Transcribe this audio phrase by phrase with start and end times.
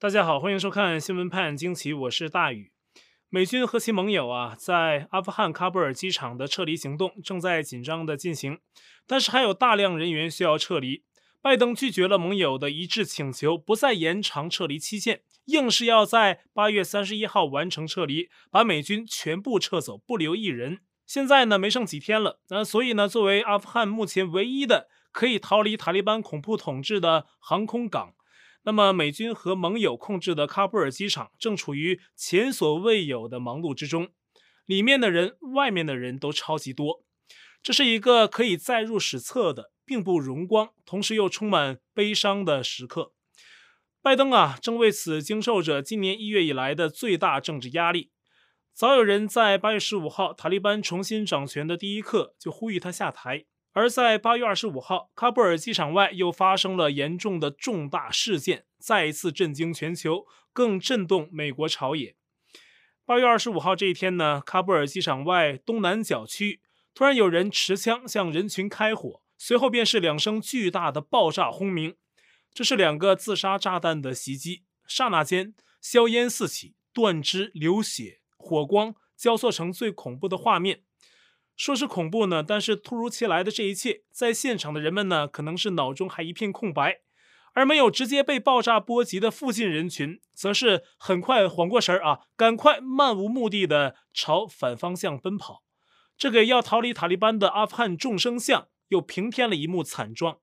[0.00, 2.70] 大家好，欢迎收看新闻判惊奇，我是大宇。
[3.30, 8.60] 美军和其盟友啊，在阿富汗喀布尔机场的撤离行动正在紧张的进行，
[9.08, 11.02] 但是还有大量人员需要撤离。
[11.42, 20.78] 拜登拒绝了盟友的一致请求，不再延长撤离期限，硬是要在八月三十一号完成撤离，把美军全部撤走，不留一人。
[21.08, 28.14] 现在呢，没剩几天了，那所以呢，作为阿富汗目前唯一的可以逃离塔利班恐怖统治的航空港。
[28.68, 34.10] 那么，美军和盟友控制的喀布尔机场正处于前所未有的忙碌之中，
[34.66, 37.02] 里面的人、外面的人都超级多。
[37.62, 43.14] 这是一个可以载入史册的，并不荣光，同时又充满悲伤的时刻。
[44.02, 48.10] 拜登啊，正为此经受着今年一月以来的最大政治压力。
[48.74, 53.46] 早有人在八月十五号塔利班重新掌权的第一刻就呼吁他下台。
[53.72, 62.16] 而在八月二十五号，喀布尔机场外又发生了严重的重大事件，再一次震惊全球，更震动美国朝野。
[63.04, 66.60] 八月二十五号这一天呢，喀布尔机场外东南角区
[66.92, 71.94] 突然有人持枪向人群开火，随后便是两声巨大的爆炸轰鸣，
[72.52, 80.82] 这是两个自杀炸弹的袭击，刹那间硝烟四起，断肢流血，火光交错成最恐怖的画面。
[81.58, 87.00] 说是恐怖呢，但是突如其来的这一切，在现场的人们呢，可能是脑中还一片空白，
[87.52, 95.64] 而没有直接被爆炸波及的附近人群，则是很快缓过神儿啊，赶快漫无目的的朝反方向奔跑，
[96.16, 100.38] 这给要逃离塔利班的阿富汗众生相又平添了一幕惨状。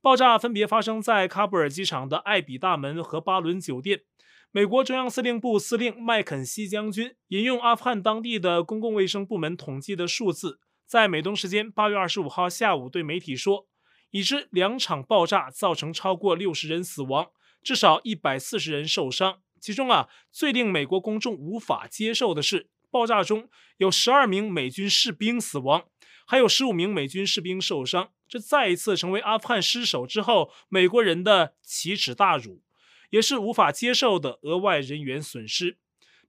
[0.00, 4.02] 爆炸分别发生在喀布尔机场的艾比大门和巴伦酒店。
[4.50, 13.68] 美国中央司令部司令麦肯锡将军引用阿富汗当地的公共卫生部门统计的数字，在美东时间八月二十五号下午对媒体说，
[14.10, 17.28] 已知两场爆炸造成超过六十人死亡，
[17.62, 19.40] 至少一百四十人受伤。
[19.60, 25.84] 其中啊，最令美国公众无法接受的是，爆炸中有十二名美军士兵死亡，
[26.26, 28.12] 还有十五名美军士兵受伤。
[28.26, 32.62] 这再一次成为阿富汗失守之后美国人的奇耻大辱。
[33.10, 35.78] 也是无法接受的额外人员损失。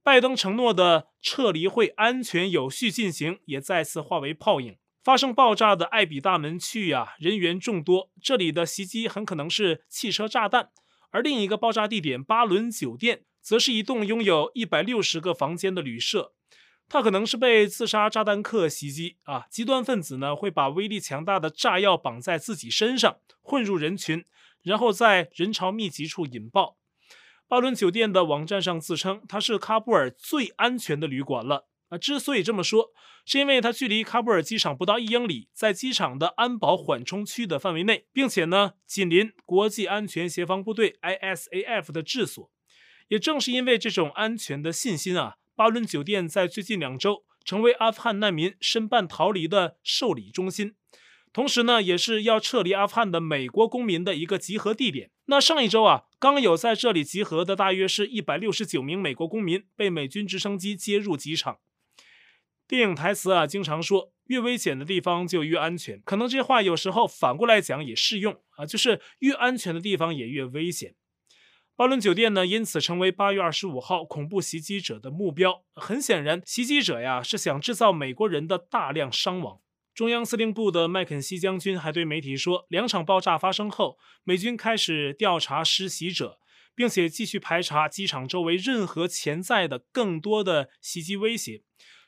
[0.02, 4.76] 拜登承诺的撤离会安全有序进行，也再次化为泡影。
[5.02, 10.70] 发生爆炸的艾比大门区域啊，人员众多，这里的袭击很可能是汽车炸弹。
[11.10, 16.32] 而另一个爆炸地点巴伦酒店，则是一栋拥有一百六十个房间的旅社，
[16.88, 19.46] 它可能是被自杀炸弹客袭击啊。
[19.50, 24.24] 极端分子呢，会把威力强大的炸药绑在自己身上，混入人群。
[24.62, 26.76] 然后在人潮密集处引爆。
[27.48, 31.66] 巴伦酒店的网站上自称，它是喀布尔最安全的旅馆了。
[31.88, 32.92] 啊，之所以这么说，
[33.26, 42.48] 是因为它距离喀布尔机场不到一英里，在机场的安保缓冲区的范围内，并且呢，紧邻国际安全协防部队 ISAF 的治所。
[43.08, 50.76] 也正是因为这种安全的信心啊，巴伦酒店在最近两周成为阿富汗难民申办逃离的受理中心。
[51.32, 55.10] 同时呢，也是要撤离阿富汗的美国公民的一个集合地点。
[55.26, 61.58] 那上一周啊，刚有在这里集合的大约是一百六十九名美国公民被美军直升机接入机场。
[62.66, 70.94] 电影台词啊，经常说越危险的地方就越安全，可能这话有时候反过来讲也适用啊，就是越安全的地方也越危险。
[71.76, 75.62] 巴伦酒店呢，因此成为八月二十五号恐怖袭击者的目标。
[75.74, 79.60] 很显然，袭击者呀是想制造美国人的大量伤亡。
[80.00, 86.38] 中央司令部的麦肯锡将军还对媒体说，两场爆炸发生后，美军开始调查施袭者，
[86.74, 91.64] 并且继续排查机场周围任何潜在的更多的袭击威胁。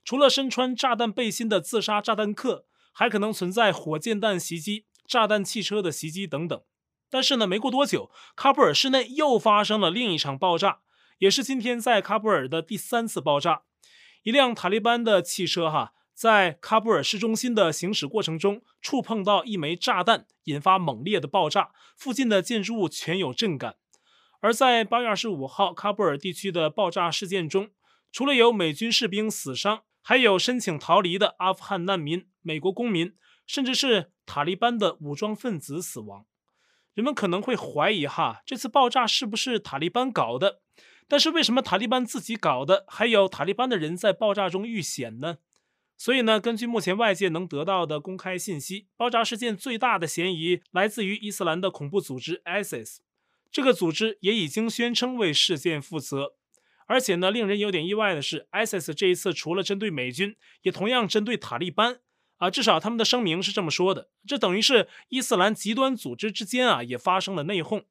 [0.07, 2.65] 除了身穿炸弹背心的自杀炸弹客，
[2.95, 6.63] 还可能存在火箭弹袭击、炸弹汽车的袭击等等。
[7.11, 10.79] 但是呢，没过多久，喀布尔市内又发生了另一场爆炸，
[11.19, 13.65] 也是今天在喀布尔的第三次爆炸。
[14.23, 15.93] 一辆塔利班的汽车，哈。
[16.23, 23.75] 在喀布尔市中心的行驶过程中，触碰到一枚炸弹，引发猛烈的爆炸，附近的建筑物全有震感。
[24.39, 27.71] 而在八月二十五号喀布尔地区的爆炸事件中，
[28.13, 36.27] 除了有美军士兵死伤，还有申请逃离的阿富汗难民、美国公民，甚至是塔利班的武装分子死亡。
[36.95, 40.61] 人们可能会怀疑哈，这次爆炸是不是塔利班搞的？
[41.09, 45.39] 但是为什么塔利班自己搞的，还有塔利班的人在爆炸中遇险呢？
[46.03, 52.97] 所以呢，根据目前外界能得到的公开信息，爆炸事件最大的嫌疑来自于伊斯兰的恐怖组织 ISIS。
[53.53, 56.35] 这个组织也已经宣称为事件负责。
[56.89, 62.01] 而且呢，令人有点意外的是，ISIS 这一次除了针对美军，也同样针对塔利班
[62.39, 62.51] 啊。
[62.51, 64.09] 至少他们的声明是这么说的。
[64.27, 67.85] 这等于是伊斯兰极端组织之间啊，也发生了内讧。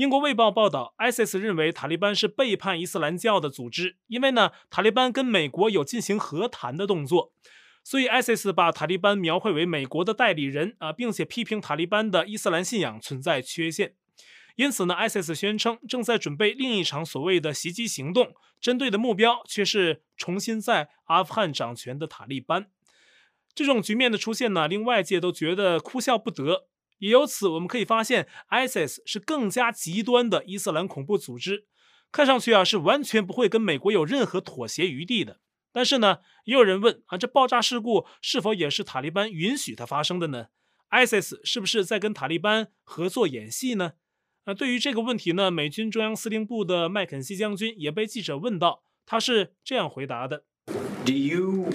[0.00, 7.34] 英国卫报报道，ISIS 认为塔利班是背叛伊斯兰教的组织，因为呢，塔利班跟美国有进行和谈的动作，
[7.84, 13.92] 所以 ISIS 把塔利班描绘为美国的代理人啊，并且批评塔利班的伊斯兰信仰存在缺陷。
[14.56, 22.70] 因此呢，ISIS 宣称正在准备另一场所谓的袭击行动，针对的目标却是重新在阿富汗掌权的塔利班。
[23.54, 26.69] 这种局面的出现呢，令外界都觉得哭笑不得。
[27.00, 31.66] 也由此，我们可以发现，ISIS 是更加极端的伊斯兰恐怖组织，
[32.12, 35.40] 看上去啊是完全不会跟美国有任何妥协余地的。
[35.72, 40.46] 但是呢，也有人问啊，这爆炸事故是否也是塔利班允许它发生的呢
[40.90, 43.92] ？ISIS 是不是在跟塔利班合作演戏呢？
[44.44, 50.44] 啊，对于这个问题呢，美军中央司令部的麦肯锡将军也被记者问到，他是这样回答的
[51.06, 51.70] ：Do you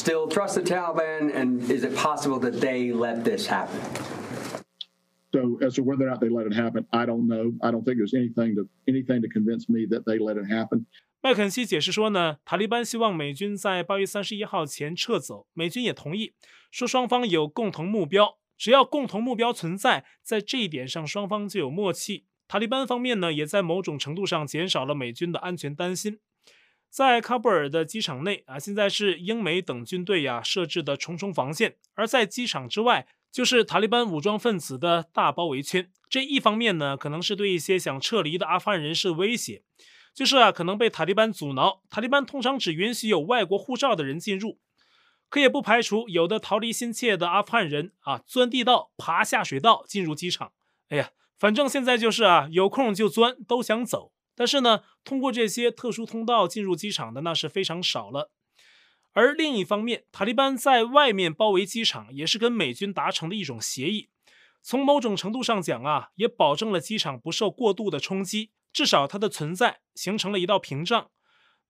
[0.00, 3.78] still trust the Taliban, and is it possible that they let this happen?
[5.32, 7.52] So as to whether or not they let it happen, I don't know.
[7.60, 10.86] I don't think there's anything to anything to convince me that they let it happen.
[11.22, 16.32] 麦肯锡解释说呢，塔利班希望美军在八月三十一号前撤走，美军也同意，
[16.70, 22.24] 说双方有共同目标，只要共同目标存在，在这一点上双方就有默契。
[22.48, 26.18] 塔利班方面呢，也在某种程度上减少了美军的安全担心。
[26.90, 33.06] 在喀布尔的机场内啊，现在是英美等军队呀设置的重重防线，而在机场之外。
[33.32, 39.62] 就是塔利班武装分子的大包围圈，这一方面呢，可能是对一些想撤离的阿富汗人士威胁，
[40.12, 41.80] 就是啊，可能被塔利班阻挠。
[41.88, 44.58] 塔利班通常只允许有外国护照的人进入，
[45.28, 50.50] 可也不排除有的逃离心切的阿富汗人啊，钻地道、爬下水道进入机场。
[50.88, 54.10] 哎呀，反正现在就是啊，有空就钻，都想走。
[54.40, 58.32] 但是呢，通过这些特殊通道进入机场的那是非常少了。
[59.12, 64.08] 而另一方面，塔利班在外面包围机场，也是跟美军达成的一种协议。
[64.62, 71.10] 从某种程度上讲啊，也保证了机场不受过度的冲击，至少它的存在形成了一道屏障。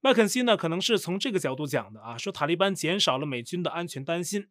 [0.01, 4.47] 麦肯锡呢，可能是从这个角度讲的啊，说塔利班减少了美军的安全担心。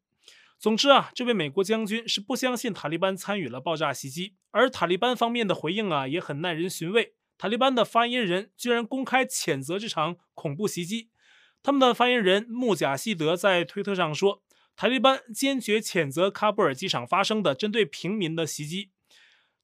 [0.60, 7.14] 总之啊，这位美国将军是不相信塔利班参与了爆炸袭击，而塔利班方面的回应啊，也很耐人寻味。
[7.40, 11.10] 塔利班的发言人居然公开谴责这场恐怖袭击。
[11.64, 14.44] 他们的发言人穆贾希德在推特上说
[14.76, 18.92] ：“塔利班坚决谴责喀布尔机场发生的针对平民的袭击，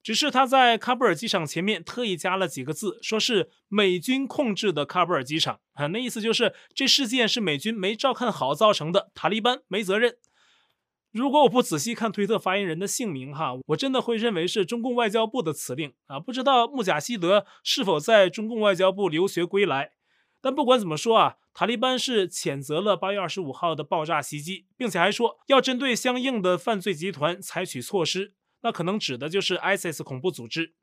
[0.02, 10.16] 只是他在喀布尔机场前面特意加了几个字，说是美军控制的喀布尔机场啊，那意思就是这事件是美军没照看好造成的，塔利班没责任。
[11.16, 19.92] 如果我不仔细看推特发言人的姓名哈，我真的会认为是中共外交部的辞令啊，不知道穆贾希德是否在中共外交部留学归来。”
[20.42, 28.34] 但不管怎么说啊，塔利班是谴责了八月二十五号的爆炸袭击，并且还说要针对相应的犯罪集团采取措施。
[28.60, 30.74] 那可能指的就是 ISIS 恐怖组织。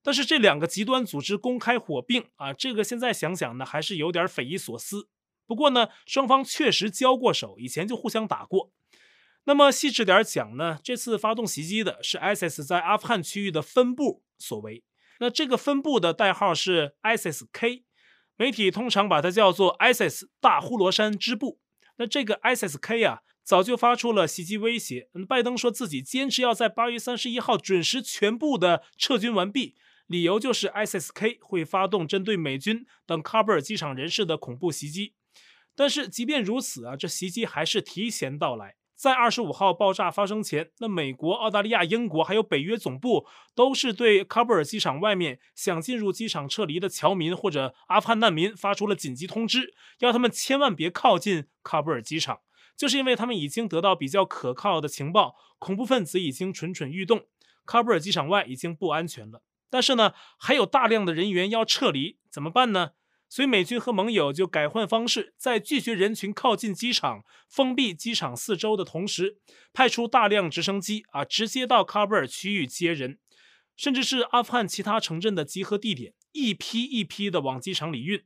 [0.00, 5.08] 但是这两个极端组织公开火并啊，这个现在想想呢，还是有点匪夷所思。
[5.44, 8.70] 不过呢，双方确实交过手，以前就互相打过。
[9.44, 14.84] 那么细致点讲呢，这次发动袭击的是 ISIS 在阿富汗区域的分部所为。
[15.18, 17.84] 那这个分部的代号是 ISIS-K。
[18.36, 21.60] 媒体通常把它叫做 ISIS 大呼罗珊支部。
[21.96, 25.08] 那这个 ISIS-K 啊，早就发出了袭击威胁。
[25.28, 35.14] 拜登说自己坚持要在八月三十一号准时全部的撤军完毕，理由就是 ISIS-K 会发动针对美军等喀布尔机场人士的恐怖袭击。
[35.76, 38.76] 但是即便如此啊，这袭击还是提前到来。
[39.02, 52.42] 在二十五号爆炸发生前，那美国、澳大利亚、英国还有北约总部都是对喀布尔机场外面想进入机场撤离的侨民或者阿富汗难民发出了紧急通知，要他们千万别靠近喀布尔机场，
[52.76, 57.22] 就是因为他们已经得到比较可靠的情报，恐怖分子已经蠢蠢欲动，
[57.66, 59.42] 喀布尔机场外已经不安全了。
[59.68, 62.92] 但是呢，还有大量的人员要撤离，怎么办呢？
[63.32, 69.38] 所以美军和盟友就改换方式，在拒绝人群靠近机场、封闭机场四周的同时，
[69.72, 73.18] 派出大量直升机啊，直接到喀布尔区域接人，
[73.74, 78.22] 甚至是阿富汗其他城镇的集合地点，一批一批的往机场里运。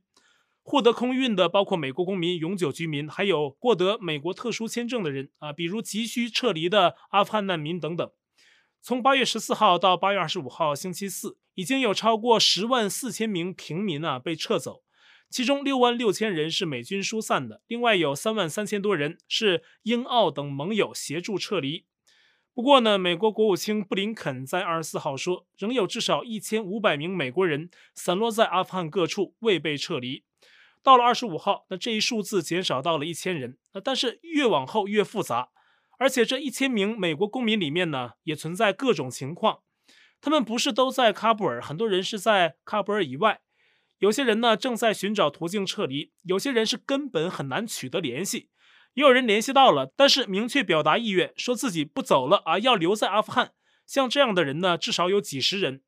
[0.61, 8.11] 获得空运的包括美国公民、永久居民，还有获得美国特殊签证的人啊，比如急需撤离的阿富汗难民等等。
[8.81, 14.83] 从八月十四号到八月二十五号星期四，已经有超过十万四千名平民啊被撤走。
[15.29, 21.85] 其中六万六千人是美军疏散的，另外有三万三千多人是英澳等盟友协助撤离。
[22.53, 30.23] 不过呢，美国国务卿布林肯在二十四号说，仍有至少一千五百名美国人散落在阿富汗各处未被撤离。
[30.81, 33.57] 到了二十五号，那这一数字减少到了一千人。
[33.83, 35.49] 但是越往后越复杂，
[35.99, 39.59] 而且这一千名美国公民里面呢，也存在各种情况。
[40.19, 43.41] 他们不是都在喀布尔，很多人是在喀布尔以外。
[43.99, 48.49] 有些人呢正在寻找途径撤离，有些人是根本很难取得联系，
[48.93, 53.53] 也有人联系到了，但是明确表达意愿，说自己不走了啊，要留在阿富汗。
[53.85, 55.81] 像这样的人呢，至少有几十人。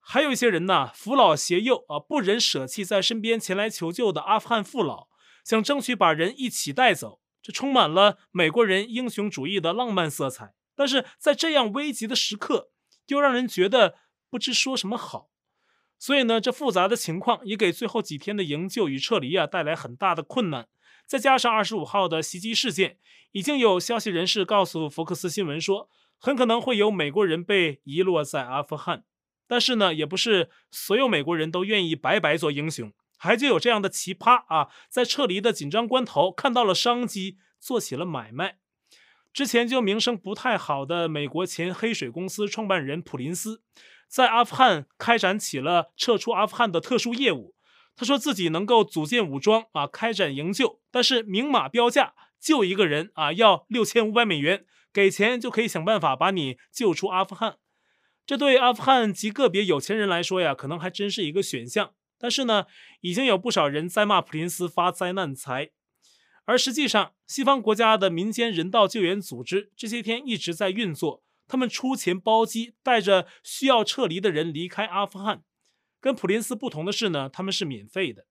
[0.00, 5.08] 还有一些人呢，扶老携幼啊，不忍舍弃在身边前来求救的阿富汗父老，
[5.44, 7.20] 想争取把人一起带走。
[7.42, 12.70] 这充满了美国人英雄主义的浪漫色彩，但是在这样危急的时刻，
[13.08, 13.96] 又让人觉得
[14.30, 15.28] 不知说什么好。
[16.04, 20.68] 所以呢，这复杂的情况也给最后几天的营救与撤离啊带来很大的困难。
[21.06, 22.98] 再加上二十五号的袭击事件，
[23.32, 29.04] 已经有消息人士告诉福克斯新闻说，很可能会有美国人被遗落在阿富汗。
[29.46, 32.92] 但是呢，也不是所有美国人都愿意白白做英雄。
[33.16, 38.58] 还就有这样的奇葩啊，在撤离的紧张关头看到了商机，做起了买卖。
[39.32, 43.62] 之前就名声不太好的美国前黑水公司创办人普林斯，
[44.08, 47.54] 在阿富汗开展起了撤出阿富汗的特殊业务。
[47.96, 57.56] 他说自己能够组建武装啊，开展营救，但是明码标价救一个人啊，要六千五百美元，给钱就可以想办法把你救出阿富汗。
[58.26, 61.94] 这对阿富汗极个别有钱人来说呀，可能还真是一个选项。
[62.16, 62.64] 但是呢，
[63.02, 65.72] 已经有不少人在骂普林斯发灾难财，
[66.46, 75.42] 而实际上，西方国家的民间人道救援组织这些天一直在运作，他们出钱包机，带着需要撤离的人离开阿富汗。
[76.00, 78.26] 跟普林斯不同的是呢，他们是免费的。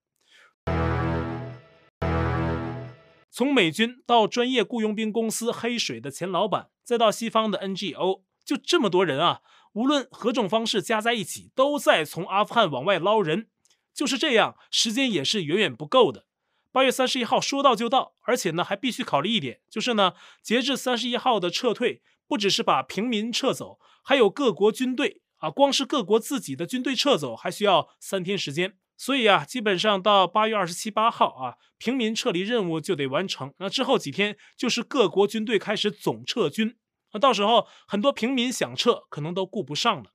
[3.31, 9.41] 从美军到专业雇佣兵公司黑水的前老板，再到西方的 NGO，就这么多人啊，
[9.73, 13.49] 无论何种方式加在一起，都在从阿富汗往外捞人。
[13.91, 16.25] 就是这样，时间也是远远不够的。
[16.71, 22.01] 八月三十一号说到就到，而且呢还必须考虑一点，就是呢，截至三十一号的撤退，
[22.33, 28.75] 不只是把平民撤走，还有各国军队啊，光是各国自己的军队撤走还需要三天时间。
[28.97, 33.53] 所以啊，基本上到八月二十七八号啊，平民撤离任务就得完成。
[33.59, 36.75] 那之后几天就是各国军队开始总撤军，
[37.11, 40.05] 那到时候很多平民想撤，可能都顾不上了。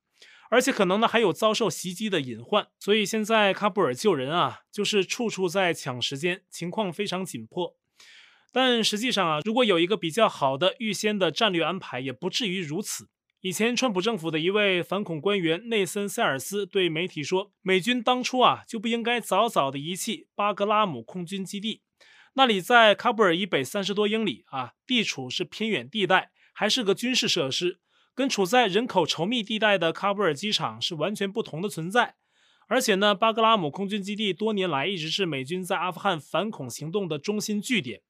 [0.50, 7.76] 而且可能呢还有遭受袭击的隐患，所以现在喀布尔救人啊，就是处处在抢时间，情况非常紧迫。
[8.52, 13.08] 但实际上啊，如果有一个比较好的预先的战略安排，也不至于如此。
[13.40, 21.82] 以前川普政府的一位反恐官员内森·塞尔斯对媒体说，美军当初啊就不应该早早的遗弃巴格拉姆空军基地，
[22.34, 27.78] 那里在喀布尔以北三十多英里啊，地处是偏远地带，还是个军事设施。
[28.12, 32.16] 跟处在人口稠密地带的喀布尔机场是完全不同的存在，
[32.66, 38.02] 而且呢，巴格拉姆空军基地多年来一直是美军在阿富汗反恐行动的中心据点。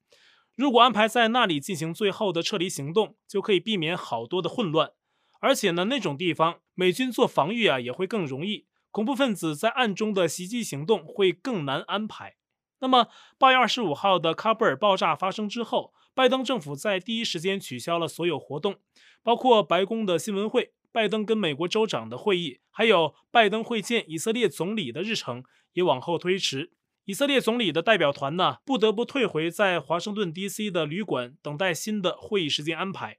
[0.59, 4.91] 如果安排在那里进行最后的撤离行动，就可以避免好多的混乱。
[5.39, 12.35] 而且呢，那种地方美军做防御啊也会更容易，恐怖分子在暗中的袭击行动会更难安排。
[12.81, 18.75] 那么，八月二十五号的喀布尔爆炸发生之后，拜登政府在第一时间取消了所有活动。
[19.23, 26.73] 包括白宫的新闻会、拜登跟美国州长的会议，还有拜登会见以色列总理的日程也往后推迟。
[27.09, 33.17] 以色列总理的代表团呢，不得不退回在华盛顿 DC 的旅馆，等待新的会议时间安排。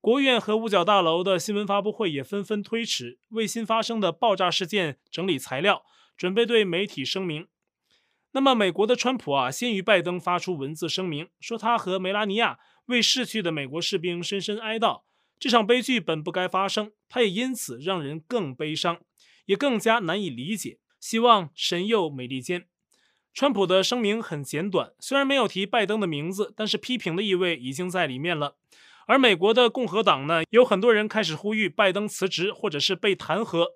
[0.00, 5.82] 国务院和五角大楼的新闻发布会也纷纷推迟，为新发生的爆炸事件整理材料，
[6.16, 7.48] 准备对媒体声明。
[8.30, 15.02] 那么，美国的川普啊，先于拜登发出文字声明，说他和梅拉尼亚为逝去的美国士兵深深哀悼。
[15.40, 19.00] 这场悲剧本不该发生，他也因此让人更悲伤，
[19.46, 20.78] 也更加难以理解。
[21.00, 22.68] 希望神佑美利坚。
[23.34, 28.54] 川普的声明很简短，虽然没有提拜登的名字，但是批评的意味已经在里面了。
[29.08, 33.66] 而美国的共和党呢，有很多人开始呼吁拜登辞职或者是被弹劾，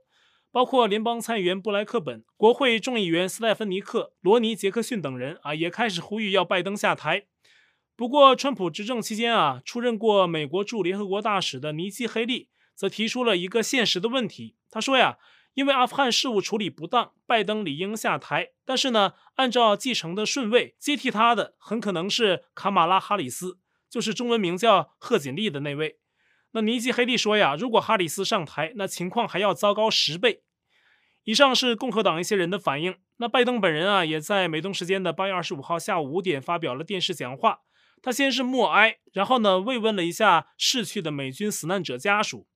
[0.53, 7.25] 包括联邦参议员布莱克本、国会众议员斯泰芬尼克、罗尼杰克逊等人啊，也开始呼吁要拜登下台。
[7.97, 14.55] 不过，川普执政期间啊，出任过美国驻联合国大使的尼基·黑利则提出了一个现实的问题。
[14.71, 15.19] 他说呀，
[15.59, 18.51] 因为阿富汗事务处理不当，拜登理应下台。
[18.65, 23.59] 但是呢，按照继承的顺位，接替他的很可能是卡马拉·哈里斯，
[23.91, 25.99] 就是中文名叫贺锦丽的那位。
[26.53, 30.45] 那尼基·黑利说呀，如果哈里斯上台，那情况还要糟糕十倍。
[31.25, 32.95] 以上是共和党一些人的反应。
[33.17, 37.63] 那拜登本人啊，也在美东时间的八月二十五号下午五点发表了电视讲话。
[38.01, 42.47] 他先是默哀，然后呢，慰问了一下逝去的美军死难者家属，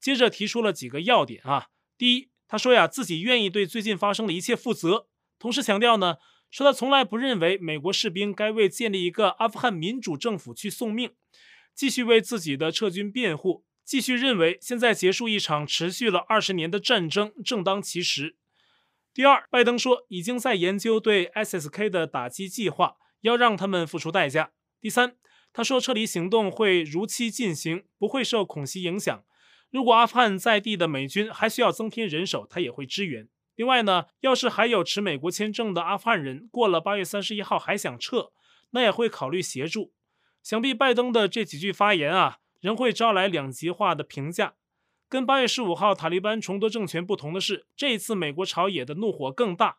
[0.00, 1.66] 接着提出了几个要点啊。
[1.98, 5.06] 第一，他说呀，自己愿意对最近发生的一切负责，
[5.38, 6.16] 同时强调呢，
[6.50, 11.12] 说他从来不认为美国士兵该为建立一个阿富汗民主政府去送命，
[11.74, 18.36] 继续为自己的撤军辩护，继续认为现在结束一场持续了二十年的战争正当其时。
[19.14, 24.50] 第二，拜登说已经在研究对 SSK 的打击计划，要让他们付出代价。
[24.78, 25.16] 第三，
[25.54, 29.24] 他说撤离行动会如期进行，不会受恐袭影响。
[29.72, 33.26] 如果阿富汗在地的美军还需要增添人手，他也会支援。
[33.54, 38.32] 另外呢，要是还有持美国签证的阿富汗人过了八月三十一号还想撤，
[38.72, 39.94] 那也会考虑协助。
[40.42, 44.54] 想必拜登的这几句发言啊，仍会招来两极化的评价。
[45.08, 49.78] 跟八月十五号塔利班重夺政权不同的是，这一次美国朝野的怒火更大。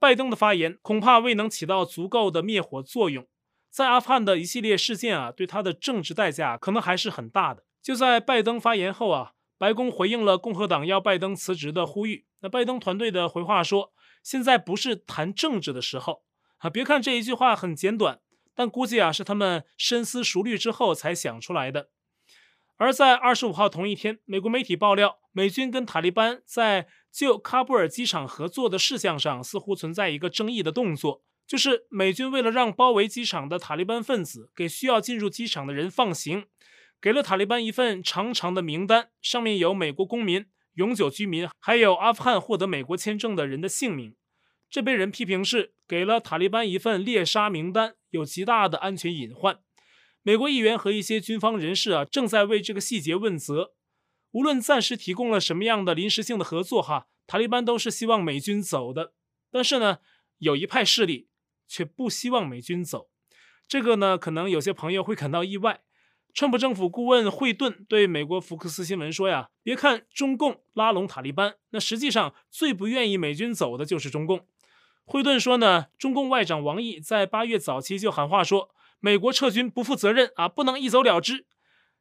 [0.00, 3.26] 拜登的发言恐怕未能起到足够的灭火作用。
[3.70, 7.64] 在阿富汗的一系列事件啊，对他的政治代价可能还是很大的。
[7.82, 12.26] 就在拜登发言后啊，白宫回应了共和党要拜登辞职的呼吁。
[12.40, 13.92] 那拜登团队的回话说
[14.22, 16.22] ：“现在不是谈政治的时候
[16.58, 18.20] 啊！”别看这一句话很简短，
[18.54, 21.90] 但估计啊是他们深思熟虑之后才想出来的。
[22.76, 36.46] 而在二十五号同一天，美国媒体爆料，美军跟塔利班在就喀布尔机场合作的事项上似乎存在一个争议的动作，就是美军为了让包围机场的塔利班分子给需要进入机场的人放行，
[37.00, 40.46] 给了塔利班一份长长的名单，上面有美国公民。
[40.74, 44.14] 永久居民，还有阿富汗获得美国签证的人的姓名，
[44.70, 49.58] 这被人批评是给了塔利班一份猎杀名单，有极大的安全隐患。
[50.22, 53.72] 美国议员和一些军方人士啊，正在为这个细节问责。
[54.30, 59.14] 无论暂时提供了什么样的临时性的合作，哈，塔利班都是希望美军走的。
[59.50, 59.98] 但是呢，
[60.38, 61.28] 有一派势力
[61.66, 63.08] 却不希望美军走，
[63.66, 65.80] 这个呢，可能有些朋友会感到意外。
[66.34, 74.46] 川普政府顾问惠顿对美国福克斯新闻说：“呀，别看中共拉拢塔利班，那实际上最不愿意美军走的就是中共。”
[75.04, 78.70] 惠顿说呢，中共外长王毅在八月早期就喊话说
[79.00, 81.46] ：“美国撤军不负责任啊，不能一走了之。”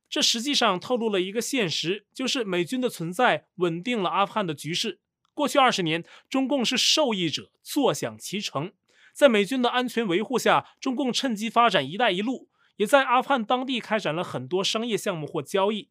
[0.10, 5.00] 这实际上透露了一个现实，就是美军的存在稳定了阿富汗的局势。
[5.34, 8.72] 过去二十年，中共是受益者，坐享其成。
[9.13, 12.50] 在美军的安全维护下，中共趁机发展“一带一路”。
[12.77, 15.90] 也在阿富汗当地开展了很多商业项目或交易，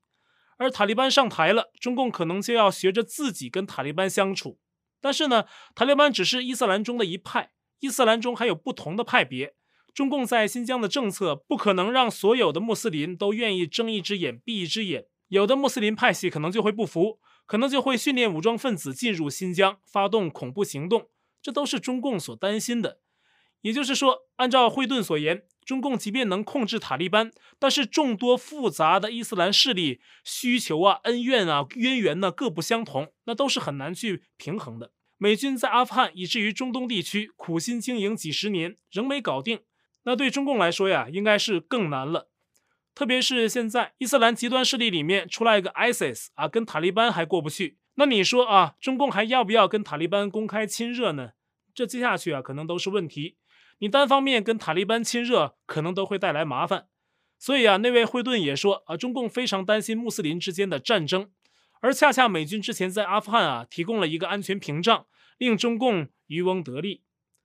[0.56, 4.58] 而塔利班上台了，中共可能就要学着自己跟塔利班相处。
[5.00, 5.44] 但是呢，
[5.74, 9.54] 塔利班只是伊斯兰中的一派，伊斯兰中还有不同的派别。
[9.92, 21.08] 中共在新疆的政策不可能让所有的穆斯林都愿意睁一只眼闭一只眼，有的穆斯林派系可能就会不服，可能就会训练武装分子进入新疆，发动恐怖行动，
[21.40, 23.00] 这都是中共所担心的。
[23.66, 25.42] 也就是说，按照惠顿所言。
[25.64, 34.92] 中共即便能控制塔利班，但是众多复杂的伊斯兰势力需求啊、恩怨啊、渊源呢各不相同，那都是很难去平衡的。
[35.18, 39.58] 美军在阿富汗以至于中东地区苦心经营几十年，仍没搞定，
[40.04, 42.28] 那对中共来说呀，应该是更难了。
[42.94, 51.30] 特别是现在伊斯兰极端势力里面出来一个 ISIS 啊，跟塔利班还过不去，那你说啊，中共还要不要跟塔利班公开亲热呢？
[51.74, 53.36] 这接下去啊，可能都是问题。
[53.78, 56.86] 你单方面跟塔利班亲热，可能都会带来麻烦。
[57.38, 61.30] 所以啊，那位惠顿也说啊，中共非常担心穆斯林之间的战争，
[61.80, 67.02] 而恰恰美军之前在阿富汗啊提供了一个安全屏障，令中共渔翁得利。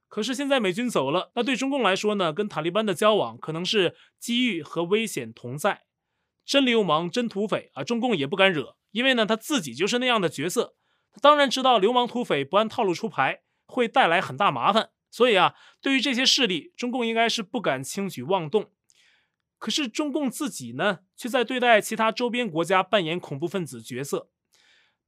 [0.07, 5.83] 可是现在美军走了，那对中共来说呢，跟塔利班的交往可能是机遇和危险同在。
[6.45, 10.75] 真流氓、真土匪啊，中共也不敢惹，因为呢他自己就是那样的角色，
[11.11, 14.89] 他当然知道流氓土匪不按套路出牌会带来很大麻烦。
[15.11, 18.71] 所以啊，对于这些势力，中共应该是不敢轻举妄动。
[19.59, 24.31] 可是中共自己呢，却在对待其他周边国家扮演恐怖分子角色。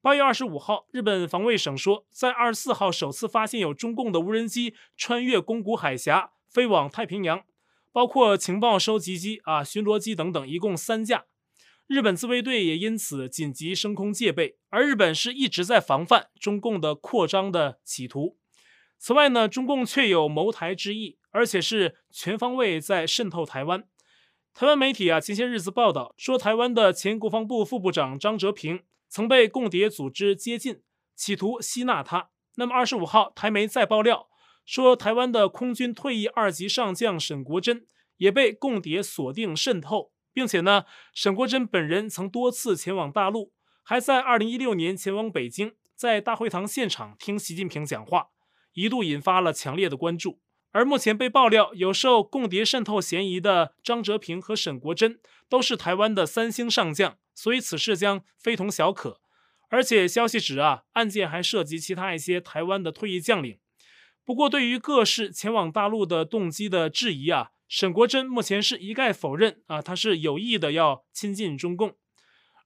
[0.01, 7.45] 八月二十五号，日本防卫省说，在二十四号首次发现有中共的无人机穿越宫古海峡飞往太平洋，
[7.91, 11.25] 包括情报收集机啊、巡逻机等等，一共三架。
[11.87, 18.37] 日本自卫队也因此紧急升空戒备，而日本是一直在防范中共的扩张的企图。
[19.05, 23.83] 此外呢，中共确有谋台之意，而且是全方位在渗透台湾。
[24.53, 30.81] 台湾媒体啊，前些日子报道说，台湾的前国防部副部长张哲平曾被共谍组织接近，
[31.17, 32.29] 企图吸纳他。
[32.55, 34.29] 那么二十五号，台媒再爆料
[34.65, 37.85] 说，台湾的空军退役二级上将沈国珍
[38.15, 43.51] 也被共谍锁定渗透，并且呢，沈国珍本人曾多次前往大陆，
[43.83, 48.29] 还在二零一六年前往北京，在大会堂现场听习近平讲话。
[48.73, 50.39] 一度引发了强烈的关注，
[50.71, 59.21] 而目前被爆料有受共谍渗透嫌疑的张哲平和沈国珍都是台湾的三星上将，所以此事将非同小可。
[59.69, 63.57] 而且消息指啊，案件还涉及其他一些台湾的退役将领。
[64.23, 71.95] 不过，对于各式前往大陆的动机的质疑啊，沈国珍目前是一概否认啊，他是有意的要亲近中共。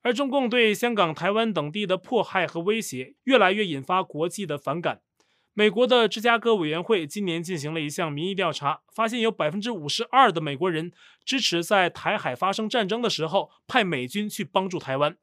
[0.04, 5.02] 而中共对香港、台湾等地的迫害和威胁，越来越引发国际的反感。
[5.58, 10.92] 美国的芝加哥委员会今年进行了一项民意调查，发现有百分之五十二的美国人
[11.26, 15.18] 支持在台海发生战争的时候派美军去帮助台湾。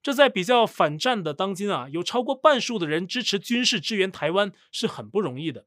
[0.00, 5.66] 这在比较反战的当今啊，有超过半数的人支持军事支援台湾是很不容易的。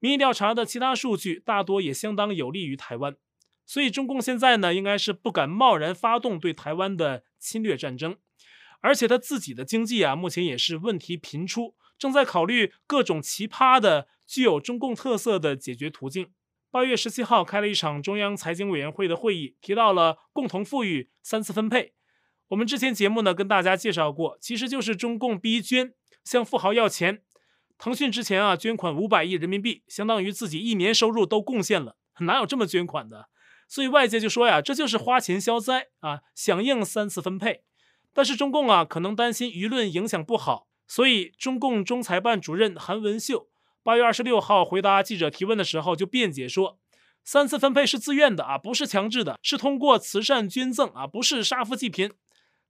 [0.00, 3.14] 民意调查的其他数据大多也相当有利于台湾，
[3.64, 8.16] 所以中共现在呢，应该是不敢贸然发动对台湾的侵略战争，
[8.80, 11.76] 而且他自己的经济啊，目前也是问题频出。
[11.98, 16.30] 正在考虑各种奇葩的、具有中共特色的解决途径。
[16.70, 21.94] 八月十七号开了一场中央财经委员会的会议，提到了共同富裕、三次分配。
[22.48, 27.22] 我们之前节目呢跟大家介绍过，其实就是中共逼捐，向富豪要钱。
[27.78, 33.28] 腾讯之前啊捐款五百亿人民币，相当于自己一年收入都贡献了，哪有这么捐款的？
[33.68, 37.64] 所以外界就说呀，这就是花钱消灾啊，响应三次分配。
[38.12, 40.68] 但是中共啊可能担心舆论影响不好。
[40.86, 43.48] 所以，中共中财办主任韩文秀
[43.82, 46.78] 八月二十六号回答记者提问的时候，就辩解说，
[47.24, 52.12] 三次分配是自愿的啊，不是强制的，是通过慈善捐赠啊，不是杀富济贫。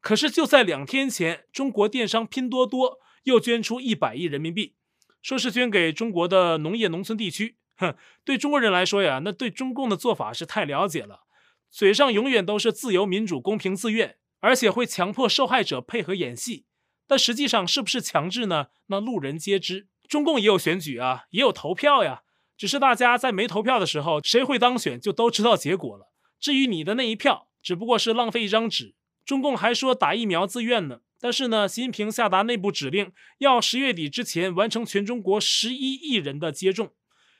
[0.00, 4.74] 可是就在两天前，中国电商拼多多又捐出一百亿人民币，
[5.20, 7.56] 说是捐给中国的农业农村地区。
[7.76, 11.24] 哼，对中国人来说呀，那对中共的做法是太了解了，
[11.70, 16.64] 嘴上永远都是自由、民主、公平、自愿，而且会强迫受害者配合演戏。
[17.06, 18.66] 但实际上是不是强制呢？
[18.86, 19.88] 那路人皆知。
[20.08, 22.22] 中共也有选举啊，也有投票呀。
[22.56, 26.12] 只是大家在没投票的时候，谁会当选就都知道结果了。
[26.40, 28.94] 至于你的那一票，只不过是浪费一张纸。
[29.24, 36.92] 中共还说打疫苗自愿呢，但是呢，习近平下达内部指令，要十月底之前完成全中国十一亿人的接种。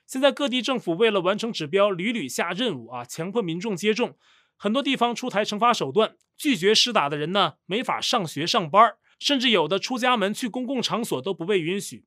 [0.07, 4.16] 现在各地政府为了完成指标，屡屡下任务啊，强迫民众接种。
[4.57, 8.94] 很多地方出台惩罚手段，拒绝施打的人呢，没法上学上班。
[9.18, 12.05] 甚至有的出家门去公共场所都不被允许。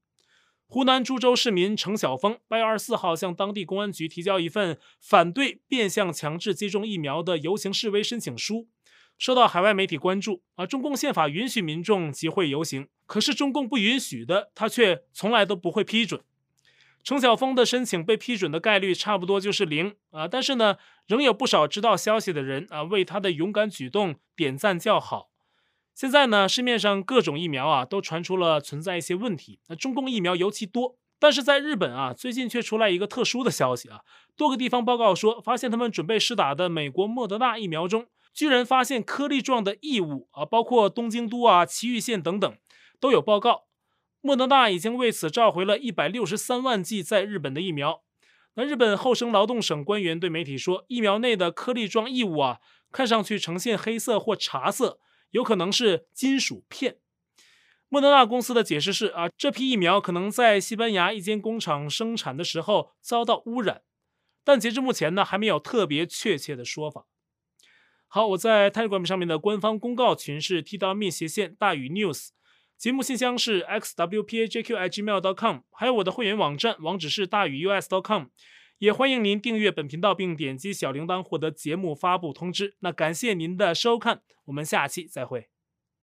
[0.68, 8.68] 湖南株洲市民程晓峰八月二十四号向当地公安局提交一份反对变相强制接种疫苗的游行示威申请书，
[9.18, 10.44] 受到海外媒体关注。
[10.54, 16.22] 啊，中共宪法允许民众集会游行，可是中共不允许的，他却从来都不会批准。
[17.04, 20.76] 程晓峰的申请被批准的概率差不多就是零啊，但是呢，
[21.08, 25.29] 仍有不少知道消息的人啊为他的勇敢举动点赞叫好。
[26.00, 29.60] 现在呢，市面上各种疫苗啊，都传出了存在一些问题。
[29.68, 34.00] 那中共疫苗尤其多，但是在日本啊，最近却出来一个特殊的消息啊，
[34.38, 42.56] 多个地方报告说，发现他们准备施打的美国莫德纳疫苗中，居然发现颗粒状的异物啊，包括东京都啊、埼玉县等等
[43.02, 43.66] 都有报告。
[44.22, 48.04] 莫德纳已经为此召回了一百六十三万剂在日本的疫苗。
[48.54, 52.60] 那日本厚生劳动省官员对媒体说，疫苗内的颗粒状异物啊，
[52.90, 55.02] 看上去呈现黑色或茶色。
[55.32, 56.98] 有可能是金属片。
[57.88, 63.82] 莫德纳公司的解释是啊，这批疫苗可能在西班牙一间工厂生产的时候遭到污染，
[64.44, 67.08] 但截至目前呢，还没有特别确切的说法。
[68.08, 72.30] 好，我在 Telegram 上面的官方公告群是 t.me 斜线大宇 news，
[72.78, 78.26] 节目信箱是 xwpajq@gmail.com，还有我的会员网站网址是大宇 us.com。
[78.80, 82.76] 也欢迎您订阅本频道，并点击小铃铛获得节目发布通知。
[82.80, 85.50] 那感谢您的收看，我们下期再会。